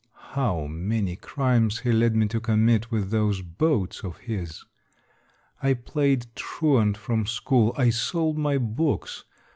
[0.31, 4.65] How many crimes he led me to commit with those boats of his!
[5.61, 9.25] I played truant from school, I sold my books.